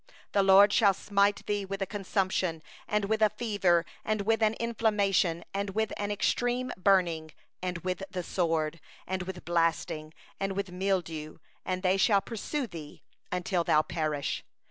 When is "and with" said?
2.87-3.21, 4.03-4.41, 5.53-5.93, 7.61-8.01, 9.05-9.45, 10.39-10.71